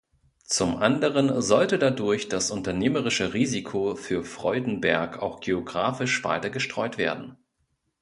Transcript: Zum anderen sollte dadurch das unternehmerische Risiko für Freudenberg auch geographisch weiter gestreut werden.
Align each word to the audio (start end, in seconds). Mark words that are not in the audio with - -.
Zum 0.45 0.77
anderen 0.77 1.43
sollte 1.43 1.77
dadurch 1.77 2.27
das 2.27 2.49
unternehmerische 2.49 3.35
Risiko 3.35 3.93
für 3.95 4.23
Freudenberg 4.23 5.21
auch 5.21 5.41
geographisch 5.41 6.23
weiter 6.23 6.49
gestreut 6.49 6.97
werden. 6.97 7.37